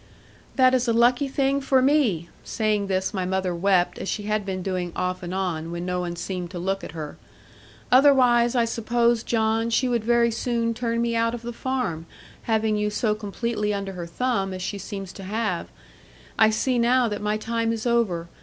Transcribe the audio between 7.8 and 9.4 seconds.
'otherwise I suppose,